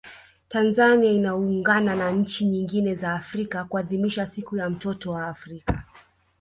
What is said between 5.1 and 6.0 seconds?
wa Afrika